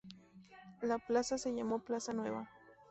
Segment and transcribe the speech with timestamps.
[0.81, 2.49] La plaza se llamó plaza Nueva.